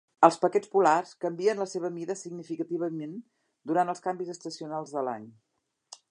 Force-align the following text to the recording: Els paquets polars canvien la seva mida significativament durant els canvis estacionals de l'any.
Els 0.27 0.37
paquets 0.43 0.69
polars 0.75 1.11
canvien 1.25 1.59
la 1.63 1.67
seva 1.73 1.91
mida 1.97 2.15
significativament 2.21 3.13
durant 3.73 3.93
els 3.95 4.03
canvis 4.07 4.31
estacionals 4.35 4.95
de 4.97 5.05
l'any. 5.09 5.29